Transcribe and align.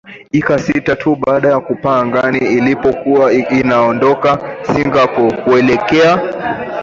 ika 0.31 0.59
sita 0.59 0.95
tu 0.95 1.15
baada 1.15 1.49
ya 1.49 1.59
kupaa 1.59 1.99
angani 1.99 2.37
ilipokuwa 2.37 3.33
inaondoka 3.33 4.39
singapore 4.65 5.37
kuelekea 5.37 6.19